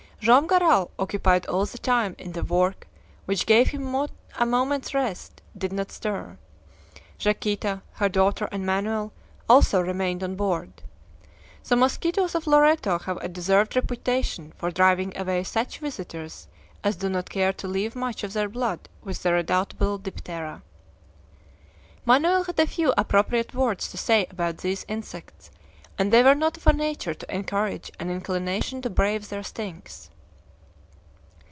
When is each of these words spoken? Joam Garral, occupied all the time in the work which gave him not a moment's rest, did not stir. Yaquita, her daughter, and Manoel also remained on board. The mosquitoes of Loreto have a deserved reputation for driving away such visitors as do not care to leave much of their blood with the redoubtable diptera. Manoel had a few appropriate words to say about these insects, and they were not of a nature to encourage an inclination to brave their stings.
Joam 0.23 0.45
Garral, 0.45 0.91
occupied 0.99 1.47
all 1.47 1.65
the 1.65 1.79
time 1.79 2.13
in 2.19 2.33
the 2.33 2.43
work 2.43 2.85
which 3.25 3.47
gave 3.47 3.69
him 3.69 3.91
not 3.91 4.11
a 4.37 4.45
moment's 4.45 4.93
rest, 4.93 5.41
did 5.57 5.73
not 5.73 5.91
stir. 5.91 6.37
Yaquita, 7.19 7.81
her 7.93 8.07
daughter, 8.07 8.47
and 8.51 8.63
Manoel 8.63 9.11
also 9.49 9.81
remained 9.81 10.21
on 10.21 10.35
board. 10.35 10.83
The 11.63 11.75
mosquitoes 11.75 12.35
of 12.35 12.45
Loreto 12.45 12.99
have 12.99 13.17
a 13.17 13.27
deserved 13.27 13.75
reputation 13.75 14.53
for 14.57 14.69
driving 14.69 15.11
away 15.17 15.43
such 15.43 15.79
visitors 15.79 16.47
as 16.83 16.97
do 16.97 17.09
not 17.09 17.27
care 17.31 17.51
to 17.53 17.67
leave 17.67 17.95
much 17.95 18.23
of 18.23 18.33
their 18.33 18.47
blood 18.47 18.89
with 19.01 19.23
the 19.23 19.33
redoubtable 19.33 19.97
diptera. 19.97 20.61
Manoel 22.05 22.43
had 22.43 22.59
a 22.59 22.67
few 22.67 22.93
appropriate 22.95 23.55
words 23.55 23.87
to 23.89 23.97
say 23.97 24.27
about 24.29 24.57
these 24.59 24.85
insects, 24.87 25.49
and 25.97 26.11
they 26.13 26.21
were 26.23 26.33
not 26.35 26.57
of 26.57 26.65
a 26.67 26.73
nature 26.73 27.13
to 27.13 27.35
encourage 27.35 27.91
an 27.99 28.09
inclination 28.09 28.81
to 28.83 28.89
brave 28.89 29.29
their 29.29 29.43
stings. 29.43 30.09